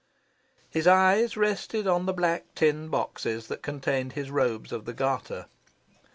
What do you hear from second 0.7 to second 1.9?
eyes rested